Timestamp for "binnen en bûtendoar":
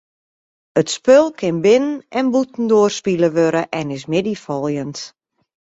1.63-2.91